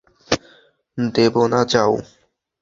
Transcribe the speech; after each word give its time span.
দেবো 0.97 1.43
না, 1.47 1.59
যাও। 1.65 1.93